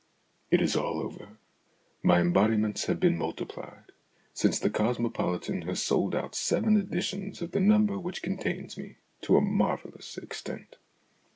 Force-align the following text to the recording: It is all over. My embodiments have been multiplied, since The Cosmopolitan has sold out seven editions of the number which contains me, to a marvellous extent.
It 0.49 0.63
is 0.63 0.75
all 0.75 0.99
over. 0.99 1.37
My 2.01 2.19
embodiments 2.21 2.85
have 2.85 2.99
been 2.99 3.19
multiplied, 3.19 3.91
since 4.33 4.57
The 4.57 4.71
Cosmopolitan 4.71 5.61
has 5.69 5.83
sold 5.83 6.15
out 6.15 6.33
seven 6.33 6.75
editions 6.75 7.39
of 7.39 7.51
the 7.51 7.59
number 7.59 7.99
which 7.99 8.23
contains 8.23 8.79
me, 8.79 8.95
to 9.21 9.37
a 9.37 9.41
marvellous 9.41 10.17
extent. 10.17 10.77